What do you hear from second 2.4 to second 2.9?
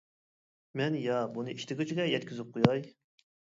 قوياي.